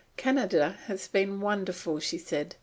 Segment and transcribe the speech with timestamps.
[0.17, 2.55] "Canada has been wonderful," she said.